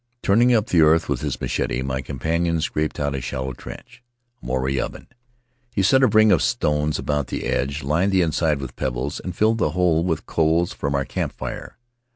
[0.23, 2.99] Turning up the earth with his In the Valley of Vaitia machete, my companion scraped
[2.99, 4.01] out a shallow trench—
[4.41, 5.05] a Maori oven.
[5.75, 9.35] He set a ring of stones about the edge, lined the inside with pebbles, and
[9.35, 11.77] filled the whole with coals from our camp fire.